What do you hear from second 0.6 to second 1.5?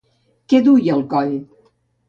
duia al coll?